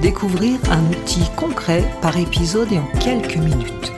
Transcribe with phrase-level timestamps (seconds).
[0.00, 3.92] découvrir un outil concret par épisode et en quelques minutes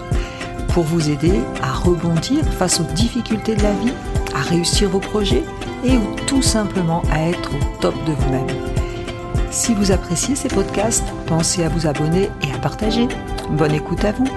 [0.68, 3.92] pour vous aider à rebondir face aux difficultés de la vie,
[4.34, 5.42] à réussir vos projets
[5.84, 8.46] et ou tout simplement à être au top de vous-même.
[9.50, 13.08] Si vous appréciez ces podcasts, pensez à vous abonner et à partager.
[13.50, 14.28] Bonne écoute à vous.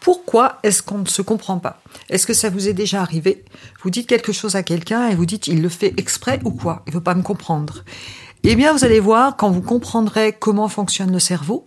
[0.00, 1.82] Pourquoi est-ce qu'on ne se comprend pas?
[2.08, 3.44] Est-ce que ça vous est déjà arrivé?
[3.82, 6.82] Vous dites quelque chose à quelqu'un et vous dites il le fait exprès ou quoi?
[6.86, 7.84] Il veut pas me comprendre.
[8.42, 11.66] Eh bien, vous allez voir, quand vous comprendrez comment fonctionne le cerveau,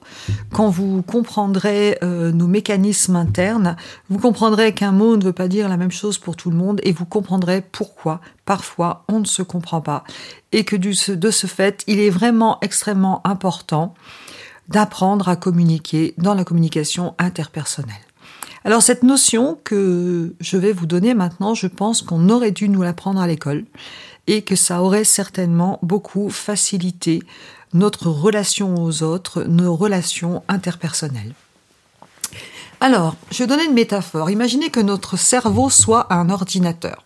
[0.52, 3.76] quand vous comprendrez euh, nos mécanismes internes,
[4.10, 6.82] vous comprendrez qu'un mot ne veut pas dire la même chose pour tout le monde
[6.82, 10.04] et vous comprendrez pourquoi parfois on ne se comprend pas.
[10.52, 13.94] Et que de ce fait, il est vraiment extrêmement important
[14.68, 17.94] d'apprendre à communiquer dans la communication interpersonnelle.
[18.66, 22.82] Alors cette notion que je vais vous donner maintenant, je pense qu'on aurait dû nous
[22.82, 23.66] l'apprendre à l'école
[24.28, 27.22] et que ça aurait certainement beaucoup facilité
[27.74, 31.34] notre relation aux autres, nos relations interpersonnelles.
[32.80, 34.30] Alors, je vais donner une métaphore.
[34.30, 37.04] Imaginez que notre cerveau soit un ordinateur.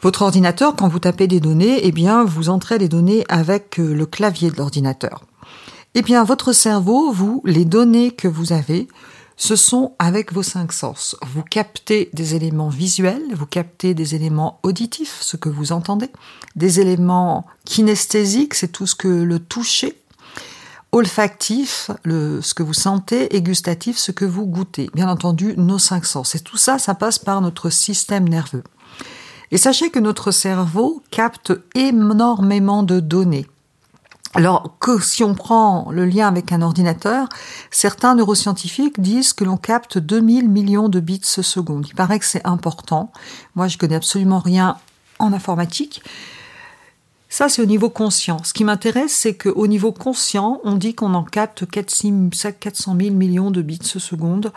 [0.00, 3.92] Votre ordinateur, quand vous tapez des données, eh bien, vous entrez les données avec euh,
[3.94, 5.24] le clavier de l'ordinateur.
[5.94, 8.86] Eh bien, votre cerveau, vous, les données que vous avez,
[9.38, 11.16] ce sont avec vos cinq sens.
[11.22, 16.10] Vous captez des éléments visuels, vous captez des éléments auditifs, ce que vous entendez,
[16.56, 19.96] des éléments kinesthésiques, c'est tout ce que le toucher,
[20.90, 24.90] olfactif, le, ce que vous sentez, et gustatif, ce que vous goûtez.
[24.92, 26.34] Bien entendu, nos cinq sens.
[26.34, 28.64] Et tout ça, ça passe par notre système nerveux.
[29.52, 33.46] Et sachez que notre cerveau capte énormément de données.
[34.34, 37.28] Alors que si on prend le lien avec un ordinateur,
[37.70, 41.86] certains neuroscientifiques disent que l'on capte 2000 millions de bits seconde.
[41.88, 43.10] Il paraît que c'est important.
[43.54, 44.76] Moi, je connais absolument rien
[45.18, 46.02] en informatique.
[47.30, 48.42] Ça, c'est au niveau conscient.
[48.44, 53.50] Ce qui m'intéresse, c'est qu'au niveau conscient, on dit qu'on en capte 400 000 millions
[53.50, 54.52] de bits seconde.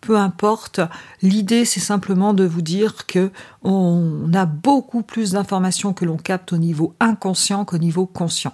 [0.00, 0.80] Peu importe.
[1.20, 3.30] L'idée, c'est simplement de vous dire que
[3.62, 8.52] on a beaucoup plus d'informations que l'on capte au niveau inconscient qu'au niveau conscient.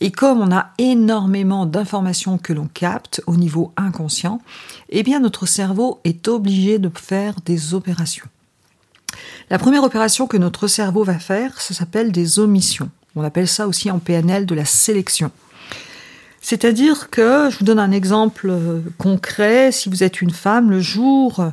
[0.00, 4.40] Et comme on a énormément d'informations que l'on capte au niveau inconscient,
[4.88, 8.26] eh bien notre cerveau est obligé de faire des opérations.
[9.50, 12.90] La première opération que notre cerveau va faire, ça s'appelle des omissions.
[13.14, 15.30] On appelle ça aussi en PNL de la sélection.
[16.40, 20.80] C'est-à-dire que, je vous donne un exemple euh, concret, si vous êtes une femme, le
[20.80, 21.52] jour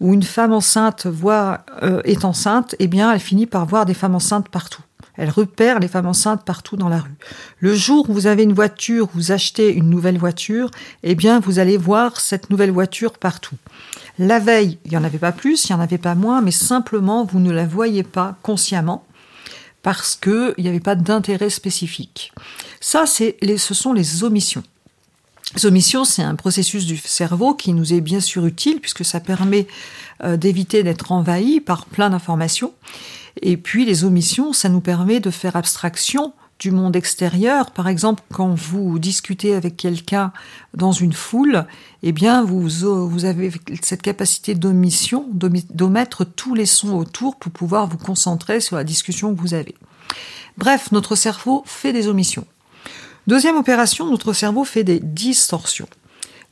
[0.00, 3.94] où une femme enceinte voit, euh, est enceinte, eh bien, elle finit par voir des
[3.94, 4.82] femmes enceintes partout.
[5.18, 7.16] Elle repère les femmes enceintes partout dans la rue.
[7.58, 10.70] Le jour où vous avez une voiture, vous achetez une nouvelle voiture,
[11.02, 13.56] eh bien, vous allez voir cette nouvelle voiture partout.
[14.18, 16.52] La veille, il n'y en avait pas plus, il n'y en avait pas moins, mais
[16.52, 19.04] simplement, vous ne la voyez pas consciemment
[19.82, 22.32] parce qu'il n'y avait pas d'intérêt spécifique.
[22.80, 24.62] Ça, c'est les, ce sont les omissions.
[25.54, 29.18] Les omissions, c'est un processus du cerveau qui nous est bien sûr utile puisque ça
[29.18, 29.66] permet
[30.22, 32.72] euh, d'éviter d'être envahi par plein d'informations.
[33.40, 37.70] Et puis les omissions, ça nous permet de faire abstraction du monde extérieur.
[37.70, 40.32] Par exemple, quand vous discutez avec quelqu'un
[40.74, 41.66] dans une foule,
[42.02, 42.68] eh bien, vous,
[43.08, 48.76] vous avez cette capacité d'omission, d'omettre tous les sons autour pour pouvoir vous concentrer sur
[48.76, 49.76] la discussion que vous avez.
[50.56, 52.46] Bref, notre cerveau fait des omissions.
[53.28, 55.88] Deuxième opération, notre cerveau fait des distorsions.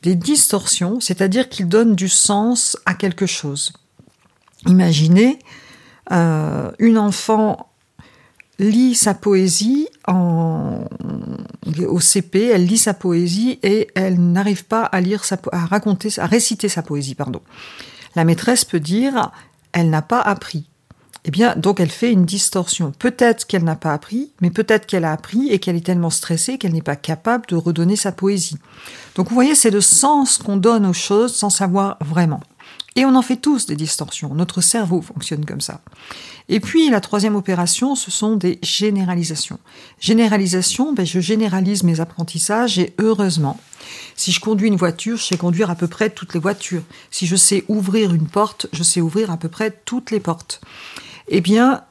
[0.02, 3.72] Des distorsions, c'est-à-dire qu'il donne du sens à quelque chose.
[4.66, 5.38] Imaginez
[6.12, 7.70] euh, une enfant
[8.58, 10.84] lit sa poésie en,
[11.88, 16.26] au CP, elle lit sa poésie et elle n'arrive pas à lire sa, raconter, à
[16.26, 17.40] réciter sa poésie, pardon.
[18.16, 19.30] La maîtresse peut dire,
[19.72, 20.68] elle n'a pas appris.
[21.28, 22.92] Eh bien, donc elle fait une distorsion.
[23.00, 26.56] Peut-être qu'elle n'a pas appris, mais peut-être qu'elle a appris et qu'elle est tellement stressée
[26.56, 28.58] qu'elle n'est pas capable de redonner sa poésie.
[29.16, 32.40] Donc vous voyez, c'est le sens qu'on donne aux choses sans savoir vraiment.
[32.94, 34.34] Et on en fait tous des distorsions.
[34.36, 35.80] Notre cerveau fonctionne comme ça.
[36.48, 39.58] Et puis la troisième opération, ce sont des généralisations.
[39.98, 43.58] Généralisation, ben, je généralise mes apprentissages et heureusement,
[44.14, 46.84] si je conduis une voiture, je sais conduire à peu près toutes les voitures.
[47.10, 50.60] Si je sais ouvrir une porte, je sais ouvrir à peu près toutes les portes.
[51.28, 51.82] Eh bien,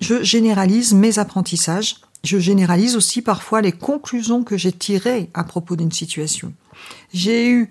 [0.00, 5.76] je généralise mes apprentissages je généralise aussi parfois les conclusions que j'ai tirées à propos
[5.76, 6.52] d'une situation.
[7.12, 7.70] J'ai eu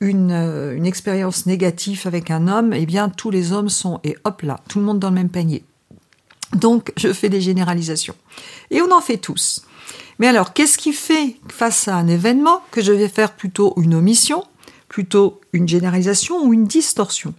[0.00, 4.16] une, euh, une, expérience négative avec un homme, eh bien tous les hommes sont, et
[4.24, 5.64] hop là, tout le monde dans le même panier.
[6.54, 8.16] Donc je fais des généralisations.
[8.70, 9.62] Et on en fait tous.
[10.18, 13.94] Mais alors, qu'est-ce qui fait face à un événement que je vais faire plutôt une
[13.94, 14.44] omission,
[14.88, 17.34] plutôt une généralisation ou une distorsion?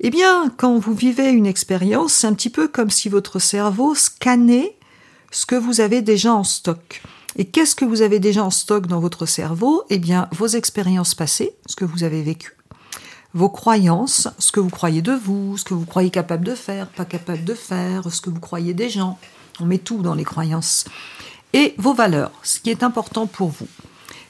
[0.00, 3.94] Eh bien, quand vous vivez une expérience, c'est un petit peu comme si votre cerveau
[3.94, 4.76] scannait
[5.30, 7.02] ce que vous avez déjà en stock.
[7.36, 9.84] Et qu'est-ce que vous avez déjà en stock dans votre cerveau?
[9.88, 12.56] Eh bien, vos expériences passées, ce que vous avez vécu,
[13.32, 16.88] vos croyances, ce que vous croyez de vous, ce que vous croyez capable de faire,
[16.88, 19.18] pas capable de faire, ce que vous croyez des gens.
[19.60, 20.84] On met tout dans les croyances.
[21.54, 23.68] Et vos valeurs, ce qui est important pour vous.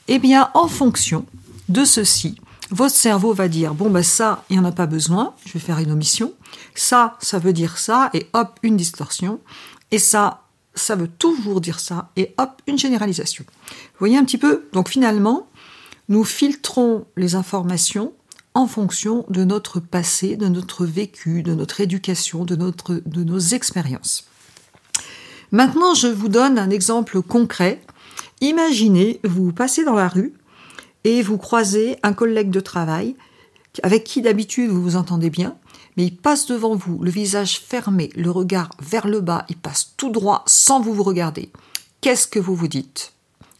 [0.07, 1.25] Eh bien, en fonction
[1.67, 2.37] de ceci,
[2.69, 5.59] votre cerveau va dire bon ben ça, il n'y en a pas besoin, je vais
[5.59, 6.33] faire une omission.
[6.75, 9.39] Ça, ça veut dire ça et hop une distorsion.
[9.91, 10.43] Et ça,
[10.75, 13.45] ça veut toujours dire ça, et hop, une généralisation.
[13.67, 14.67] Vous voyez un petit peu?
[14.73, 15.47] Donc finalement,
[16.09, 18.13] nous filtrons les informations
[18.53, 24.25] en fonction de notre passé, de notre vécu, de notre éducation, de, de nos expériences.
[25.51, 27.81] Maintenant, je vous donne un exemple concret.
[28.41, 30.33] Imaginez, vous passez dans la rue
[31.07, 33.15] et vous croisez un collègue de travail
[33.81, 35.55] avec qui d'habitude vous vous entendez bien,
[35.95, 39.93] mais il passe devant vous, le visage fermé, le regard vers le bas, il passe
[39.95, 41.49] tout droit sans vous vous regarder.
[42.01, 43.13] Qu'est-ce que vous vous dites?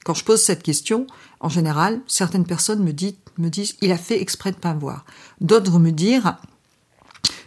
[0.04, 1.08] Quand je pose cette question,
[1.40, 5.06] en général, certaines personnes me, disent, il a fait exprès de pas me voir.
[5.40, 6.38] D'autres vont me dire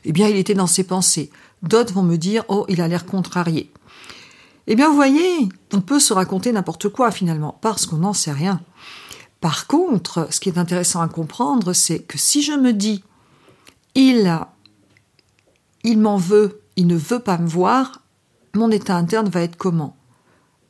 [0.06, 1.30] eh bien, il était dans ses pensées.
[1.62, 3.70] D'autres vont me dire oh, il a l'air contrarié.
[4.66, 8.32] Eh bien, vous voyez, on peut se raconter n'importe quoi finalement, parce qu'on n'en sait
[8.32, 8.62] rien.
[9.40, 13.02] Par contre, ce qui est intéressant à comprendre, c'est que si je me dis
[13.94, 14.38] il
[15.82, 18.02] il m'en veut, il ne veut pas me voir,
[18.54, 19.96] mon état interne va être comment?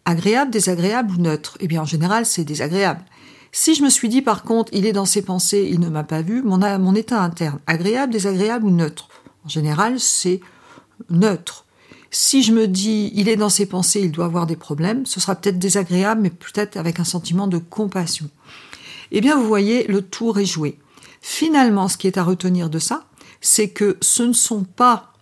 [0.04, 1.56] Agréable, désagréable ou neutre?
[1.60, 3.04] Eh bien, en général, c'est désagréable.
[3.52, 6.04] Si je me suis dit, par contre, il est dans ses pensées, il ne m'a
[6.04, 9.08] pas vu, mon état interne, agréable, désagréable ou neutre?
[9.44, 10.40] En général, c'est
[11.10, 11.66] neutre.
[12.12, 15.20] Si je me dis, il est dans ses pensées, il doit avoir des problèmes, ce
[15.20, 18.28] sera peut-être désagréable, mais peut-être avec un sentiment de compassion.
[19.12, 20.78] Eh bien, vous voyez, le tour est joué.
[21.20, 23.04] Finalement, ce qui est à retenir de ça,
[23.40, 25.12] c'est que ce ne sont pas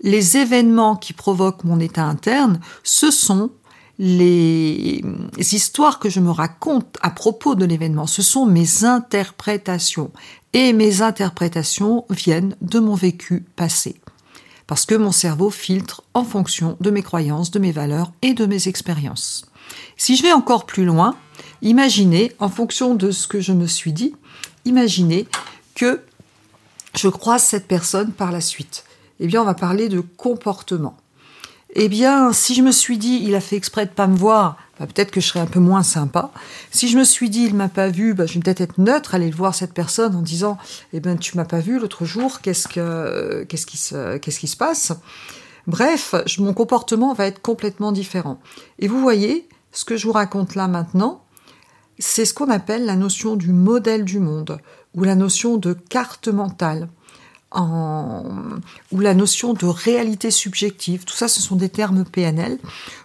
[0.00, 3.50] les événements qui provoquent mon état interne, ce sont
[3.98, 5.02] les
[5.38, 10.10] histoires que je me raconte à propos de l'événement, ce sont mes interprétations.
[10.52, 13.96] Et mes interprétations viennent de mon vécu passé.
[14.66, 18.46] Parce que mon cerveau filtre en fonction de mes croyances, de mes valeurs et de
[18.46, 19.46] mes expériences.
[19.96, 21.16] Si je vais encore plus loin,
[21.64, 24.14] imaginez, en fonction de ce que je me suis dit,
[24.64, 25.26] imaginez
[25.74, 26.00] que
[26.96, 28.84] je croise cette personne par la suite.
[29.18, 30.96] Eh bien, on va parler de comportement.
[31.74, 34.56] Eh bien, si je me suis dit, il a fait exprès de pas me voir,
[34.78, 36.30] bah, peut-être que je serais un peu moins sympa.
[36.70, 39.16] Si je me suis dit, il m'a pas vu, bah, je vais peut-être être neutre,
[39.16, 40.56] aller voir cette personne en disant,
[40.92, 44.92] eh ben, tu m'as pas vu l'autre jour, qu'est-ce qui se passe?
[45.66, 48.38] Bref, mon comportement va être complètement différent.
[48.78, 51.23] Et vous voyez, ce que je vous raconte là maintenant,
[51.98, 54.58] c'est ce qu'on appelle la notion du modèle du monde
[54.94, 56.88] ou la notion de carte mentale,
[57.56, 61.04] ou la notion de réalité subjective.
[61.04, 62.58] Tout ça, ce sont des termes PNL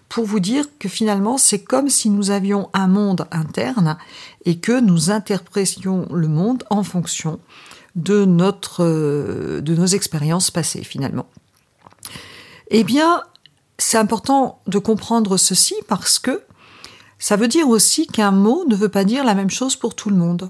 [0.08, 3.98] pour vous dire que finalement, c'est comme si nous avions un monde interne
[4.46, 7.40] et que nous interprétions le monde en fonction
[7.96, 8.84] de notre,
[9.60, 11.28] de nos expériences passées finalement.
[12.72, 13.24] Eh bien,
[13.78, 16.42] c'est important de comprendre ceci parce que
[17.20, 20.10] ça veut dire aussi qu'un mot ne veut pas dire la même chose pour tout
[20.10, 20.50] le monde.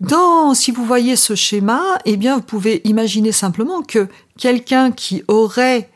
[0.00, 4.08] Dans, si vous voyez ce schéma, eh bien, vous pouvez imaginer simplement que
[4.38, 5.88] quelqu'un qui aurait,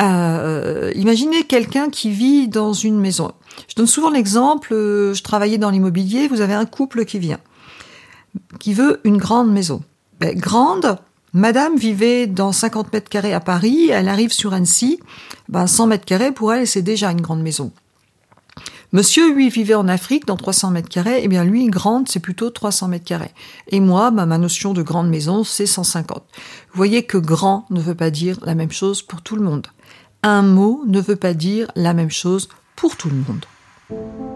[0.00, 3.32] euh, imaginez quelqu'un qui vit dans une maison.
[3.68, 7.40] Je donne souvent l'exemple, euh, je travaillais dans l'immobilier, vous avez un couple qui vient,
[8.58, 9.82] qui veut une grande maison.
[10.18, 10.96] Ben, grande,
[11.34, 14.98] madame vivait dans 50 mètres carrés à Paris, elle arrive sur Annecy,
[15.50, 17.70] ben, 100 mètres carrés pour elle, c'est déjà une grande maison.
[18.96, 21.20] Monsieur, lui, vivait en Afrique dans 300 mètres carrés.
[21.22, 23.34] Eh bien, lui, grande, c'est plutôt 300 mètres carrés.
[23.68, 26.22] Et moi, ma notion de grande maison, c'est 150.
[26.22, 29.66] Vous voyez que grand ne veut pas dire la même chose pour tout le monde.
[30.22, 34.35] Un mot ne veut pas dire la même chose pour tout le monde.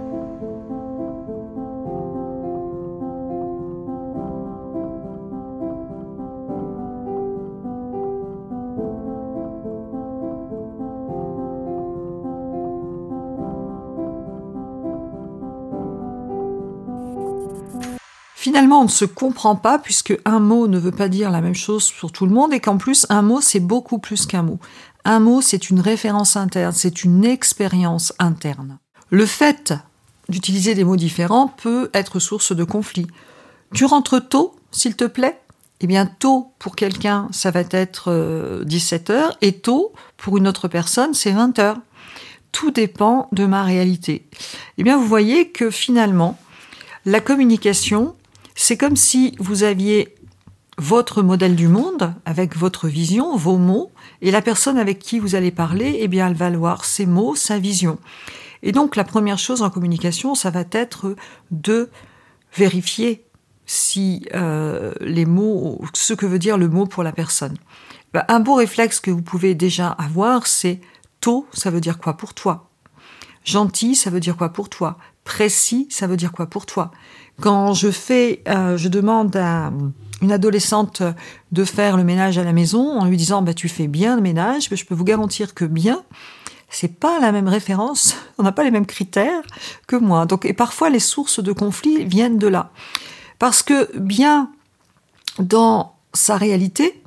[18.41, 21.55] Finalement, on ne se comprend pas puisque un mot ne veut pas dire la même
[21.55, 24.59] chose pour tout le monde et qu'en plus, un mot, c'est beaucoup plus qu'un mot.
[25.05, 28.79] Un mot, c'est une référence interne, c'est une expérience interne.
[29.11, 29.75] Le fait
[30.31, 33.09] d'utiliser des mots différents peut être source de conflit.
[33.75, 35.39] Tu rentres tôt, s'il te plaît?
[35.83, 40.67] Eh bien, tôt pour quelqu'un, ça va être 17 euh, et tôt pour une autre
[40.67, 41.79] personne, c'est 20 heures.
[42.53, 44.27] Tout dépend de ma réalité.
[44.79, 46.39] Eh bien, vous voyez que finalement,
[47.05, 48.15] la communication,
[48.63, 50.15] c'est comme si vous aviez
[50.77, 53.91] votre modèle du monde avec votre vision, vos mots,
[54.21, 57.35] et la personne avec qui vous allez parler, eh bien, elle va voir ses mots,
[57.35, 57.99] sa vision.
[58.63, 61.17] Et donc, la première chose en communication, ça va être
[61.51, 61.89] de
[62.55, 63.25] vérifier
[63.65, 67.57] si euh, les mots, ce que veut dire le mot pour la personne.
[68.29, 70.83] Un beau réflexe que vous pouvez déjà avoir, c'est
[71.23, 72.69] tôt, ça veut dire quoi pour toi?
[73.43, 74.99] Gentil, ça veut dire quoi pour toi?
[75.25, 76.91] Précis, ça veut dire quoi pour toi?
[77.41, 79.73] Quand je fais, euh, je demande à
[80.23, 81.03] une adolescente
[81.53, 84.23] de faire le ménage à la maison en lui disant bah, tu fais bien le
[84.23, 86.03] ménage, je peux vous garantir que bien,
[86.69, 89.43] c'est pas la même référence, on n'a pas les mêmes critères
[89.87, 90.27] que moi.
[90.27, 92.71] Donc, et parfois les sources de conflit viennent de là.
[93.39, 94.51] Parce que bien
[95.39, 97.00] dans sa réalité,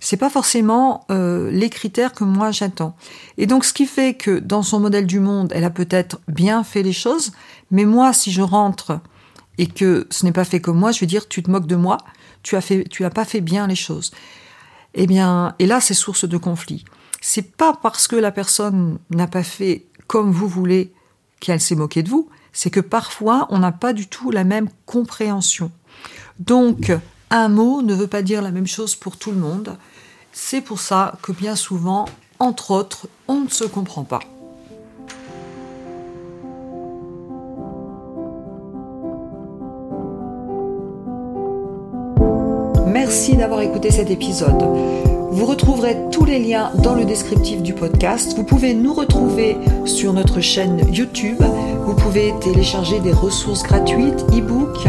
[0.00, 2.96] c'est pas forcément euh, les critères que moi j'attends.
[3.38, 6.64] Et donc ce qui fait que dans son modèle du monde, elle a peut-être bien
[6.64, 7.32] fait les choses,
[7.70, 9.00] mais moi si je rentre
[9.58, 11.76] et que ce n'est pas fait comme moi, je vais dire tu te moques de
[11.76, 11.98] moi,
[12.42, 14.12] tu as fait, tu as pas fait bien les choses.
[14.94, 16.84] Eh bien, et là c'est source de conflit.
[17.20, 20.92] C'est pas parce que la personne n'a pas fait comme vous voulez
[21.40, 24.68] qu'elle s'est moquée de vous, c'est que parfois on n'a pas du tout la même
[24.86, 25.70] compréhension.
[26.38, 26.92] Donc
[27.30, 29.76] un mot ne veut pas dire la même chose pour tout le monde.
[30.32, 32.06] C'est pour ça que bien souvent,
[32.38, 34.20] entre autres, on ne se comprend pas.
[42.86, 44.62] Merci d'avoir écouté cet épisode.
[45.30, 48.34] Vous retrouverez tous les liens dans le descriptif du podcast.
[48.36, 51.42] Vous pouvez nous retrouver sur notre chaîne YouTube.
[51.84, 54.88] Vous pouvez télécharger des ressources gratuites, e-books.